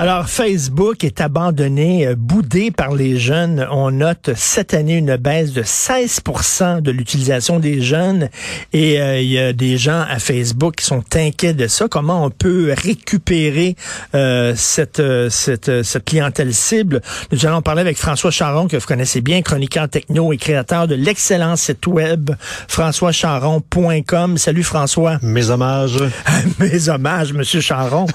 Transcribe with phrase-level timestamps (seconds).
[0.00, 3.66] Alors, Facebook est abandonné, euh, boudé par les jeunes.
[3.72, 8.28] On note cette année une baisse de 16% de l'utilisation des jeunes.
[8.72, 11.88] Et euh, il y a des gens à Facebook qui sont inquiets de ça.
[11.88, 13.74] Comment on peut récupérer
[14.14, 17.02] euh, cette, cette, cette clientèle cible?
[17.32, 20.94] Nous allons parler avec François Charon, que vous connaissez bien, chroniqueur techno et créateur de
[20.94, 22.30] l'excellent site web
[22.68, 24.38] françoischaron.com.
[24.38, 25.18] Salut François.
[25.22, 25.98] Mes hommages.
[26.60, 28.06] Mes hommages, Monsieur Charon.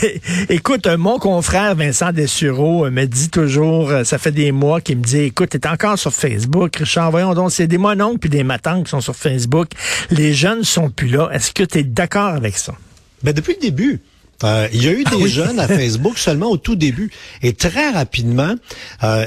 [0.50, 4.80] Écoute, mon mon frère Vincent Dessureau euh, me dit toujours, euh, ça fait des mois
[4.80, 8.30] qu'il me dit, écoute, t'es encore sur Facebook, Richard, voyons donc, c'est des mononcles puis
[8.30, 9.68] des matants qui sont sur Facebook.
[10.10, 11.30] Les jeunes sont plus là.
[11.32, 12.74] Est-ce que tu es d'accord avec ça?
[13.22, 14.00] Ben, depuis le début.
[14.42, 17.10] Euh, il y a eu des jeunes à Facebook seulement au tout début.
[17.42, 18.54] Et très rapidement,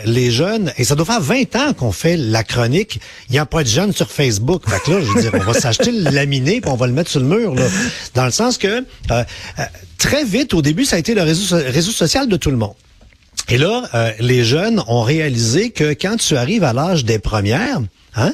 [0.05, 3.45] les jeunes, et ça doit faire 20 ans qu'on fait la chronique, il n'y a
[3.45, 4.63] pas de jeunes sur Facebook.
[4.67, 6.93] Fait que là, je veux dire, on va s'acheter le laminé puis on va le
[6.93, 7.53] mettre sur le mur.
[7.55, 7.63] Là.
[8.15, 8.83] Dans le sens que
[9.97, 12.73] très vite, au début, ça a été le réseau, réseau social de tout le monde.
[13.49, 17.81] Et là, euh, les jeunes ont réalisé que quand tu arrives à l'âge des premières,
[18.16, 18.33] hein,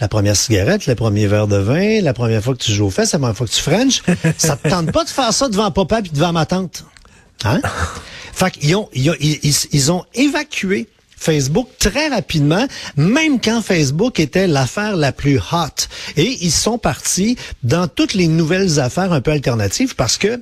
[0.00, 2.90] la première cigarette, le premier verre de vin, la première fois que tu joues aux
[2.90, 4.02] fesses, la première fois que tu french,
[4.38, 6.84] ça te tente pas de faire ça devant papa puis devant ma tante?
[7.44, 7.60] Hein?
[8.32, 10.88] Fait qu'ils ont, ils, ils, ils ont évacué
[11.18, 15.86] Facebook très rapidement, même quand Facebook était l'affaire la plus hot.
[16.16, 20.40] Et ils sont partis dans toutes les nouvelles affaires un peu alternatives parce que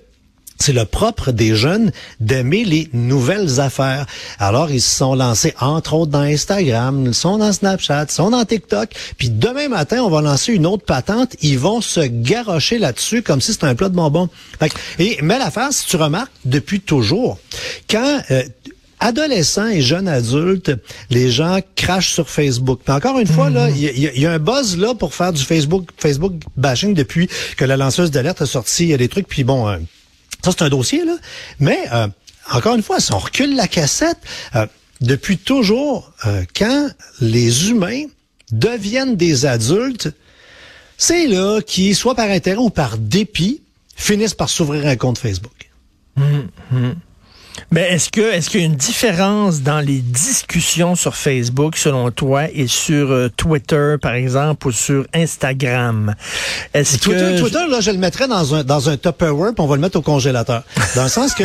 [0.58, 4.06] c'est le propre des jeunes d'aimer les nouvelles affaires.
[4.38, 8.30] Alors, ils se sont lancés, entre autres, dans Instagram, ils sont dans Snapchat, ils sont
[8.30, 8.90] dans TikTok.
[9.18, 11.36] Puis demain matin, on va lancer une autre patente.
[11.42, 14.28] Ils vont se garrocher là-dessus comme si c'était un plat de bonbons.
[14.98, 17.38] Et, mais l'affaire, si tu remarques, depuis toujours,
[17.88, 18.20] quand...
[18.30, 18.42] Euh,
[18.98, 20.72] adolescents et jeunes adultes,
[21.10, 22.80] les gens crachent sur Facebook.
[22.88, 23.76] encore une fois, là, mhm.
[23.76, 27.76] il y, a un buzz là pour faire du Facebook, Facebook bashing depuis que la
[27.76, 29.28] lanceuse d'alerte a sorti il y a des trucs.
[29.28, 29.76] Puis bon, euh,
[30.46, 31.16] ça, c'est un dossier, là.
[31.60, 32.08] Mais, euh,
[32.52, 34.18] encore une fois, si on recule la cassette,
[34.54, 34.66] euh,
[35.00, 36.88] depuis toujours, euh, quand
[37.20, 38.04] les humains
[38.52, 40.10] deviennent des adultes,
[40.96, 43.60] c'est là qui, soit par intérêt ou par dépit,
[43.96, 45.70] finissent par s'ouvrir un compte Facebook.
[46.16, 46.94] Hum, hum.
[47.70, 52.10] Mais est-ce que est-ce qu'il y a une différence dans les discussions sur Facebook selon
[52.10, 56.14] toi et sur euh, Twitter par exemple ou sur Instagram?
[56.74, 59.76] Est-ce que Twitter là je le mettrais dans un dans un Tupperware puis on va
[59.76, 60.62] le mettre au congélateur.
[60.94, 61.44] Dans le sens que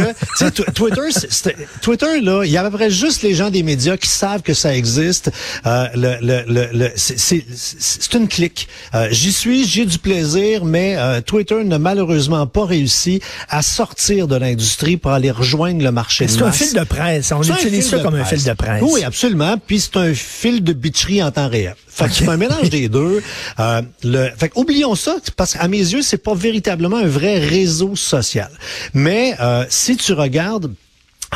[0.72, 4.10] Twitter Twitter là, il y a à peu près juste les gens des médias qui
[4.10, 5.32] savent que ça existe.
[5.66, 8.68] Euh, le, le, le, c'est une clique.
[8.94, 14.28] Euh, j'y suis, j'ai du plaisir, mais euh, Twitter n'a malheureusement pas réussi à sortir
[14.28, 17.32] de l'industrie pour aller rejoindre le marché c'est un fil de presse?
[17.32, 18.84] On utilise ça comme un fil de presse.
[18.86, 19.56] Oui, absolument.
[19.58, 21.76] Puis c'est un fil de bitcherie en temps réel.
[21.88, 23.22] Fait que c'est un mélange des deux.
[23.60, 27.96] Euh, le, fait oublions ça, parce qu'à mes yeux, c'est pas véritablement un vrai réseau
[27.96, 28.50] social.
[28.94, 30.74] Mais euh, si tu regardes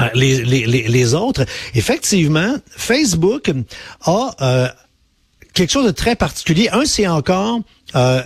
[0.01, 3.51] euh, les, les, les, autres, effectivement, Facebook
[4.01, 4.67] a euh,
[5.53, 6.69] quelque chose de très particulier.
[6.73, 7.61] Un, c'est encore
[7.95, 8.21] euh,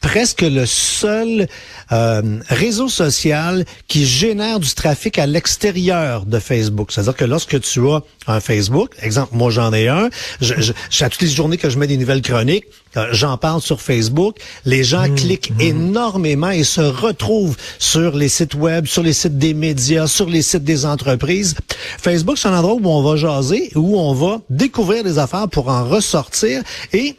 [0.00, 1.46] presque le seul
[1.92, 6.92] euh, réseau social qui génère du trafic à l'extérieur de Facebook.
[6.92, 10.10] C'est-à-dire que lorsque tu as un Facebook, exemple, moi j'en ai un,
[10.40, 10.54] je,
[10.90, 12.64] je, à toutes les journées que je mets des nouvelles chroniques,
[12.96, 15.60] euh, j'en parle sur Facebook, les gens mmh, cliquent mmh.
[15.60, 20.42] énormément et se retrouvent sur les sites web, sur les sites des médias, sur les
[20.42, 21.54] sites des entreprises.
[21.98, 25.68] Facebook, c'est un endroit où on va jaser, où on va découvrir des affaires pour
[25.68, 27.14] en ressortir et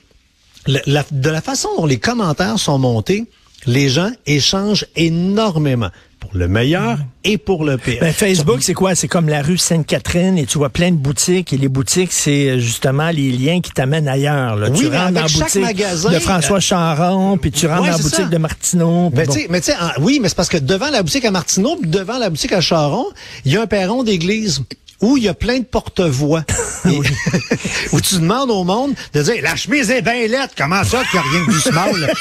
[0.70, 3.26] de la façon dont les commentaires sont montés,
[3.66, 8.00] les gens échangent énormément pour le meilleur et pour le pire.
[8.02, 8.94] Ben, Facebook, c'est quoi?
[8.94, 12.50] C'est comme la rue Sainte-Catherine et tu vois plein de boutiques et les boutiques, c'est
[12.50, 14.58] euh, justement les liens qui t'amènent ailleurs.
[14.58, 14.70] Là.
[14.70, 17.98] Oui, tu rentres dans la boutique de François euh, Charon, puis tu rentres dans la
[17.98, 19.12] boutique de Martineau.
[19.14, 22.18] Mais tu sais, oui, mais c'est parce que devant la boutique à Martineau, puis devant
[22.18, 23.06] la boutique à Charon,
[23.46, 24.62] il y a un perron d'église
[25.02, 26.44] où il y a plein de porte-voix.
[27.92, 31.20] où tu demandes au monde de dire La chemise est bien lettre, comment ça qu'il
[31.20, 32.14] n'y a rien de small?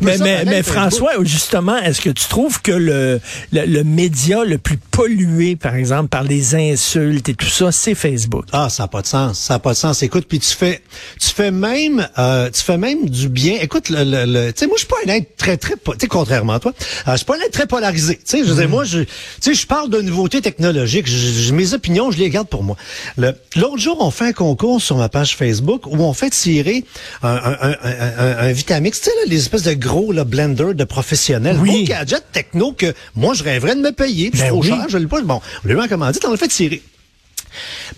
[0.00, 3.20] mais, mais, mais François, justement, est-ce que tu trouves que le,
[3.52, 8.46] le, média le plus pollué, par exemple, par les insultes et tout ça, c'est Facebook?
[8.52, 9.38] Ah, ça n'a pas de sens.
[9.38, 10.02] Ça n'a pas de sens.
[10.02, 10.82] Écoute, puis tu fais
[11.20, 13.58] tu fais même euh, tu fais même du bien.
[13.60, 16.06] Écoute, le, le, tu sais, moi, je suis pas un être très, très, tu sais,
[16.08, 16.72] contrairement à toi,
[17.08, 18.16] euh, je suis pas un être très polarisé.
[18.16, 18.72] Tu sais, je veux dire, mm.
[18.72, 19.08] moi, je, tu
[19.40, 22.76] sais, je parle de nouveautés côté technologique, je, mes opinions, je les garde pour moi.
[23.16, 26.84] L'autre jour, on fait un concours sur ma page Facebook où on fait tirer
[27.22, 31.58] un, un, un, un Vitamix, tu sais, les espèces de gros là, blender de professionnels,
[31.60, 31.84] oui.
[31.84, 34.30] gros gadget techno que moi, je rêverais de me payer.
[34.30, 35.20] Puis ben trop cher, je l'ai pas.
[35.22, 36.82] Bon, on l'a commandé, on le fait tirer.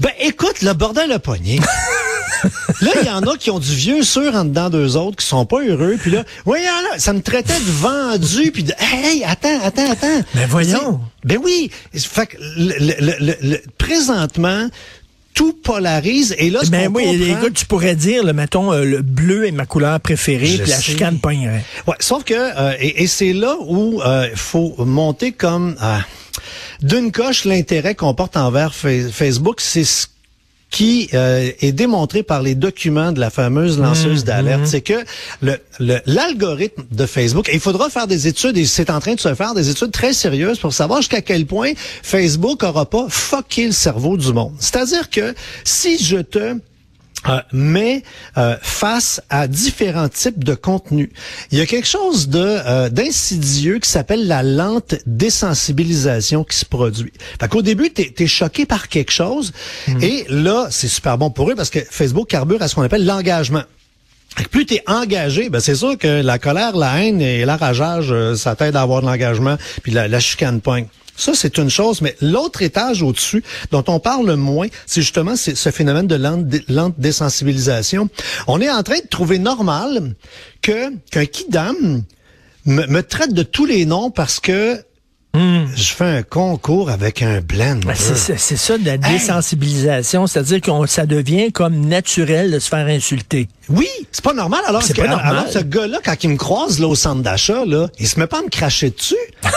[0.01, 1.59] Ben écoute, le bordel a pogné.
[2.81, 5.27] là, il y en a qui ont du vieux sûr en dedans d'eux autres, qui
[5.27, 5.97] sont pas heureux.
[6.01, 10.23] Puis là, voyons là, ça me traitait de vendu, puis de hey, attends, attends, attends.
[10.35, 11.01] Mais voyons.
[11.25, 11.71] Ben oui.
[11.95, 14.69] Fait que le, présentement,
[15.35, 16.35] tout polarise.
[16.39, 19.53] Et là, ben oui, les gars, tu pourrais dire, le mettons, euh, le bleu est
[19.53, 21.65] ma couleur préférée, puis la chicane pognerait.
[21.87, 25.77] Ouais, sauf que, euh, et, c'est là où il euh, faut monter comme
[26.83, 30.07] d'une coche l'intérêt qu'on porte envers Facebook, c'est ce
[30.71, 34.67] qui euh, est démontré par les documents de la fameuse lanceuse mmh, d'alerte, mmh.
[34.67, 35.05] c'est que
[35.41, 35.59] le,
[36.07, 39.35] l'algorithme de Facebook, et il faudra faire des études, et c'est en train de se
[39.35, 41.73] faire des études très sérieuses pour savoir jusqu'à quel point
[42.03, 44.53] Facebook aura pas fucké le cerveau du monde.
[44.59, 45.35] C'est-à-dire que
[45.65, 46.57] si je te
[47.29, 48.03] euh, mais
[48.37, 51.11] euh, face à différents types de contenus.
[51.51, 56.65] Il y a quelque chose de euh, d'insidieux qui s'appelle la lente désensibilisation qui se
[56.65, 57.13] produit.
[57.41, 59.53] Fait qu'au début, tu es, choqué par quelque chose
[59.89, 60.03] hmm.
[60.03, 63.05] et là, c'est super bon pour eux parce que Facebook carbure à ce qu'on appelle
[63.05, 63.63] l'engagement.
[64.51, 68.55] Plus tu es engagé, ben c'est sûr que la colère, la haine et l'enrageage, ça
[68.55, 70.87] t'aide à avoir de l'engagement, puis la, la chicane pointe.
[71.19, 73.43] Ça, c'est une chose, mais l'autre étage au-dessus,
[73.73, 76.15] dont on parle moins, c'est justement ce phénomène de
[76.69, 78.09] lente, désensibilisation.
[78.47, 80.15] On est en train de trouver normal
[80.63, 82.05] que qu'un kidam
[82.65, 84.81] me, me traite de tous les noms parce que
[85.35, 85.67] Hmm.
[85.77, 87.81] Je fais un concours avec un blend.
[87.87, 92.87] Ben, c'est ça de la désensibilisation, c'est-à-dire que ça devient comme naturel de se faire
[92.87, 93.49] insulter.
[93.69, 94.61] Oui, c'est pas normal.
[94.67, 95.27] Alors, que, pas normal.
[95.27, 98.27] alors ce gars-là, quand il me croise là, au centre d'achat, là, il se met
[98.27, 99.17] pas à me cracher dessus.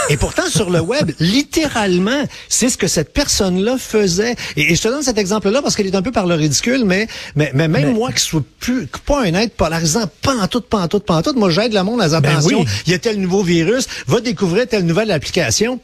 [0.09, 4.35] Et pourtant, sur le web, littéralement, c'est ce que cette personne-là faisait.
[4.57, 7.07] Et, je te donne cet exemple-là parce qu'il est un peu par le ridicule, mais,
[7.35, 10.79] mais, mais même moi qui suis plus, pas un être polarisant, pas en tout, pas
[10.79, 12.99] en tout, pas en tout, moi j'aide le monde à ben attention, il y a
[12.99, 15.79] tel nouveau virus, va découvrir telle nouvelle application.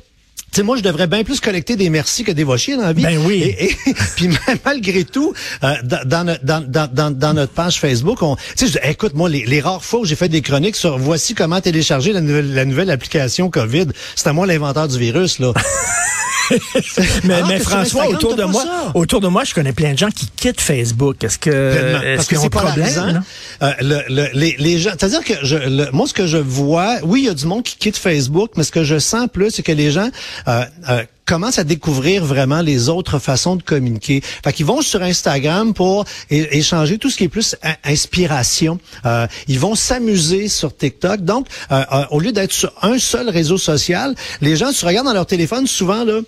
[0.57, 3.04] Sais, moi, je devrais bien plus collecter des merci que des vochiers dans la vie.
[3.04, 3.44] Ben oui.
[3.59, 3.75] Et,
[4.15, 4.27] puis
[4.65, 5.31] malgré tout,
[5.63, 9.62] euh, dans, dans, dans, dans, notre page Facebook, on, tu sais, écoute, moi, les, les
[9.62, 12.89] rares fois où j'ai fait des chroniques sur voici comment télécharger la nouvelle, la nouvelle
[12.89, 15.54] application COVID, c'est à moi l'inventeur du virus, là.
[17.23, 18.63] mais, mais François, autour de moi,
[18.94, 21.23] autour de moi, je connais plein de gens qui quittent Facebook.
[21.23, 23.23] Est-ce que, est-ce qu'ils ont problème?
[23.61, 27.21] Euh, le, le, les, les gens, c'est-à-dire que je, moi, ce que je vois, oui,
[27.21, 29.63] il y a du monde qui quitte Facebook, mais ce que je sens plus, c'est
[29.63, 30.09] que les gens
[30.47, 34.21] euh, euh, commencent à découvrir vraiment les autres façons de communiquer.
[34.44, 38.79] Fait qu'ils vont sur Instagram pour échanger tout ce qui est plus inspiration.
[39.05, 41.21] Euh, ils vont s'amuser sur TikTok.
[41.21, 45.07] Donc, euh, euh, au lieu d'être sur un seul réseau social, les gens se regardent
[45.07, 46.21] dans leur téléphone souvent là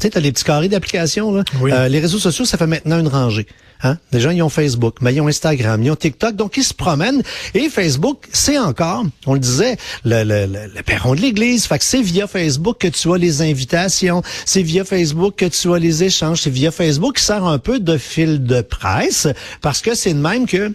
[0.00, 1.32] tu sais, as les petits carrés d'applications.
[1.32, 1.44] Là.
[1.62, 3.46] Euh, les réseaux sociaux, ça fait maintenant une rangée.
[3.82, 3.96] Hein?
[4.12, 6.74] Les gens, ils ont Facebook, mais ils ont Instagram, ils ont TikTok, donc ils se
[6.74, 7.22] promènent.
[7.54, 11.66] Et Facebook, c'est encore, on le disait, le, le, le, perron de l'Église.
[11.66, 15.72] Fait que c'est via Facebook que tu as les invitations, c'est via Facebook que tu
[15.72, 19.28] as les échanges, c'est via Facebook qui sert un peu de fil de presse,
[19.62, 20.72] parce que c'est de même que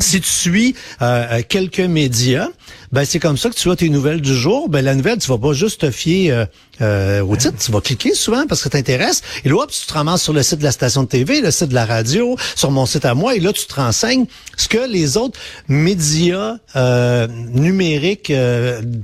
[0.00, 2.48] si tu suis euh, euh, quelques médias,
[2.92, 4.68] ben c'est comme ça que tu as tes nouvelles du jour.
[4.68, 6.46] Ben la nouvelle, tu vas pas juste te fier euh,
[6.80, 9.22] euh au titre, tu vas cliquer souvent parce que t'intéresse.
[9.44, 11.68] Et là, tu te ramasses sur le site de la station de TV, le site
[11.68, 14.26] de la radio, sur mon site à moi, et là, tu te renseignes
[14.56, 15.38] ce que les autres
[15.68, 16.56] médias
[17.52, 18.34] numériques, tu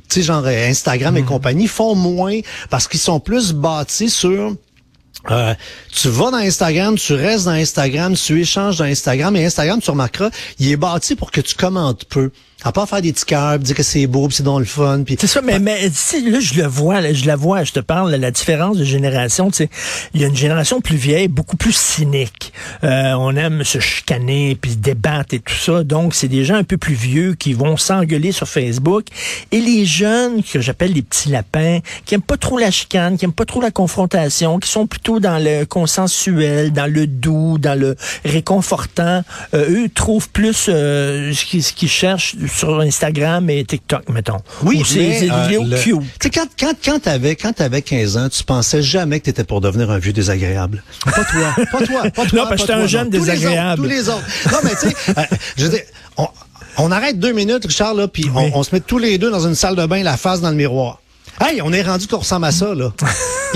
[0.09, 1.27] sais, genre Instagram et mhm.
[1.27, 2.41] compagnie, font moins
[2.71, 4.55] parce qu'ils sont plus bâtis sur
[5.31, 5.55] euh,
[5.93, 9.91] tu vas dans Instagram, tu restes dans Instagram, tu échanges dans Instagram et Instagram, tu
[9.91, 12.31] remarqueras, il est bâti pour que tu commentes peu.
[12.63, 15.03] À part faire des petits cœurs, dire que c'est beau, c'est dans le fun.
[15.09, 18.15] C'est ça, mais, mais là, je le vois, là, je la vois, je te parle,
[18.15, 19.71] la différence de génération, tu sais,
[20.13, 22.53] il y a une génération plus vieille, beaucoup plus cynique.
[22.85, 25.85] Euh, on aime se chicaner, puis débattre et tout ça.
[25.85, 29.07] Donc, c'est des gens un peu plus vieux qui vont s'engueuler sur Facebook.
[29.53, 33.25] Et les jeunes, que j'appelle les petits lapins, qui aiment pas trop la chicane, qui
[33.25, 37.79] aiment pas trop la confrontation, qui sont plutôt dans le consensuel, dans le doux, dans
[37.79, 39.23] le réconfortant,
[39.55, 44.39] euh, eux trouvent plus euh, ce qu'ils cherchent sur Instagram et TikTok, mettons.
[44.63, 46.33] Oui, c'est des euh, vidéos cute.
[46.35, 49.91] quand, quand, quand t'avais, quand t'avais 15 ans, tu pensais jamais que t'étais pour devenir
[49.91, 50.83] un vieux désagréable.
[51.05, 52.39] Pas toi, pas toi, pas toi.
[52.39, 53.83] Non, parce que j'étais un jeune désagréable.
[53.83, 54.25] Tous les autres.
[54.51, 55.23] Non, mais tu sais, euh,
[55.57, 55.83] je veux dire,
[56.17, 56.29] on,
[56.79, 59.47] on, arrête deux minutes, Richard, là, puis on, on se met tous les deux dans
[59.47, 61.01] une salle de bain, la face dans le miroir.
[61.41, 62.93] Hey, on est rendu qu'on ressemble à ça, là.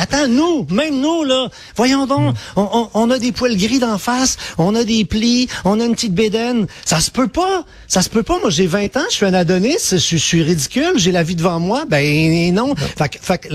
[0.00, 4.36] attends, nous, même nous, là, voyons donc, on, on, a des poils gris d'en face,
[4.58, 6.66] on a des plis, on a une petite bédaine.
[6.84, 7.64] Ça se peut pas.
[7.86, 8.38] Ça se peut pas.
[8.40, 11.60] Moi, j'ai 20 ans, je suis un adonis, je, suis ridicule, j'ai la vie devant
[11.60, 11.84] moi.
[11.88, 12.74] Ben non.
[12.74, 13.48] Fait, fait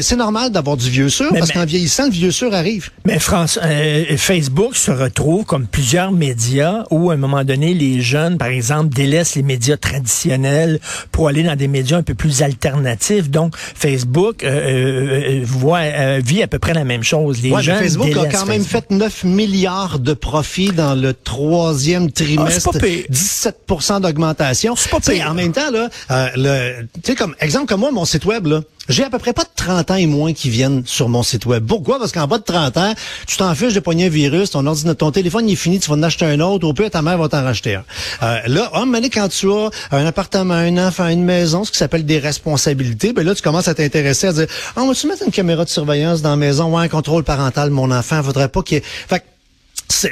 [0.00, 2.90] c'est normal d'avoir du vieux sûr, parce qu'en vieillissant, le vieux sûr arrive.
[3.04, 8.00] Mais France, euh, Facebook se retrouve comme plusieurs médias où, à un moment donné, les
[8.00, 10.80] jeunes, par exemple, délaissent les médias traditionnels
[11.12, 13.30] pour aller dans des médias un peu plus alternatifs.
[13.30, 15.80] Donc, Facebook euh, euh, voit,
[16.22, 17.42] vit à peu près la même chose.
[17.42, 22.70] Les jeunes Facebook a quand même fait 9 milliards de profits dans le troisième trimestre.
[22.74, 24.76] Ah, 17% d'augmentation.
[24.76, 25.28] C'est pas pire.
[25.30, 25.88] En même temps, là,
[26.36, 29.32] le, tu sais, comme exemple comme moi, mon site web, là, j'ai à peu près
[29.32, 31.64] pas de 30 ans et moins qui viennent sur mon site web.
[31.66, 31.98] Pourquoi?
[31.98, 32.94] Parce qu'en bas de 30 ans,
[33.26, 35.90] tu t'en fiches de pogner un virus, ton ordinateur, ton téléphone il est fini, tu
[35.90, 37.84] vas en acheter un autre, au pire ta mère va t'en racheter un.
[38.22, 41.78] Euh, là, oh, mais quand tu as un appartement, un enfant, une maison, ce qui
[41.78, 44.46] s'appelle des responsabilités, ben là, tu commences à t'intéresser à dire,
[44.76, 47.70] oh, on va-tu mettre une caméra de surveillance dans la maison, ouais, un contrôle parental,
[47.70, 48.84] mon enfant, faudrait pas qu'il y ait...
[49.08, 49.22] Fait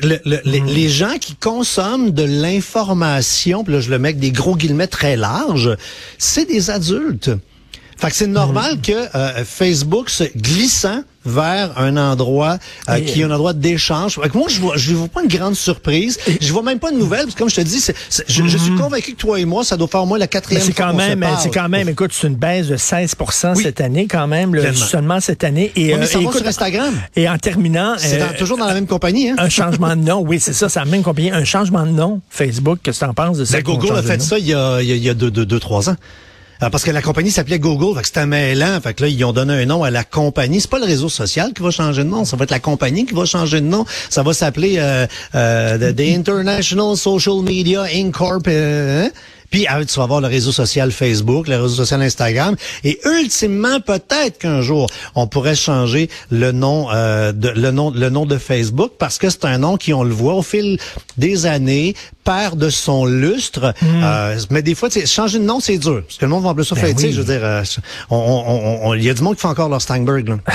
[0.03, 0.67] le, les, hmm.
[0.67, 5.17] les, gens qui consomment de l'information, là je le mets avec des gros guillemets très
[5.17, 5.77] larges,
[6.19, 7.31] c'est des adultes.
[7.99, 8.81] Fait que c'est normal mm.
[8.81, 14.19] que euh, Facebook se glissant vers un endroit euh, qui est un endroit d'échange.
[14.35, 16.19] Moi, je vois, je vois pas une grande surprise.
[16.41, 18.71] Je vois même pas de nouvelles, parce que comme je te dis, je, je, suis
[18.71, 18.79] mm-hmm.
[18.79, 21.25] convaincu que toi et moi, ça doit faire au moins la quatrième c'est quand même,
[21.41, 25.45] C'est quand même, écoute, c'est une baisse de 16% cette année, quand même, seulement cette
[25.45, 25.73] année.
[25.77, 26.95] Et, mais ça euh, sur Instagram.
[27.17, 27.95] Et en terminant...
[27.99, 29.37] C'est toujours dans la même compagnie, hein?
[29.39, 31.31] Un changement de nom, oui, c'est ça, c'est la même compagnie.
[31.31, 33.59] Un changement de nom, Facebook, qu'est-ce que tu en penses de ça?
[33.59, 35.91] Ben, Google a fait ça il y a, il y a deux, deux, deux trois
[35.91, 35.97] ans.
[36.63, 39.25] Euh, parce que la compagnie s'appelait Google, fait que c'était mêlant, fait que là ils
[39.25, 40.61] ont donné un nom à la compagnie.
[40.61, 43.07] C'est pas le réseau social qui va changer de nom, ça va être la compagnie
[43.07, 43.85] qui va changer de nom.
[44.11, 48.49] Ça va s'appeler euh, euh, the, International Social Media Incorp.
[48.49, 49.11] Euh, hein?
[49.51, 53.81] Puis ah, tu vas avoir le réseau social Facebook, le réseau social Instagram, et ultimement
[53.81, 58.39] peut-être qu'un jour on pourrait changer le nom, euh, de, le nom, le nom de
[58.39, 60.79] Facebook parce que c'est un nom qui on le voit au fil
[61.17, 63.75] des années perd de son lustre.
[63.81, 64.03] Hmm.
[64.03, 66.67] Euh, mais des fois, changer de nom c'est dur parce que le monde va appeler
[66.67, 69.49] ça ben Je veux dire, euh, il on, on, y a du monde qui fait
[69.49, 70.29] encore leur Steinberg.
[70.29, 70.37] Là.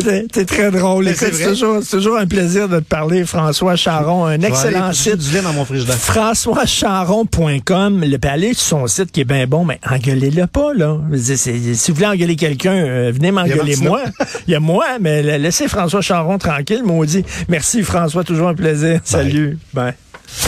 [0.00, 1.08] C'est très drôle.
[1.14, 4.24] C'est toujours, toujours, un plaisir de te parler, François Charon.
[4.24, 5.20] Un excellent site.
[5.20, 8.04] FrançoisCharon.com.
[8.04, 10.98] Le aller sur son site qui est bien bon, mais engueulez-le pas, là.
[11.14, 14.00] Si vous voulez engueuler quelqu'un, euh, venez m'engueuler moi.
[14.46, 17.24] Il y a moi, mais laissez François Charon tranquille, maudit.
[17.48, 18.24] Merci, François.
[18.24, 19.00] Toujours un plaisir.
[19.04, 19.58] Salut.
[19.74, 19.92] Bye.